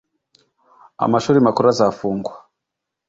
amashuri 1.05 1.37
makuru 1.45 1.67
azafungwa 1.73 2.33